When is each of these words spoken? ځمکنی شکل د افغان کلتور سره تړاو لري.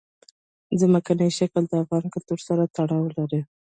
ځمکنی 0.79 1.29
شکل 1.37 1.63
د 1.67 1.73
افغان 1.83 2.05
کلتور 2.13 2.39
سره 2.47 2.63
تړاو 2.75 3.05
لري. 3.17 3.41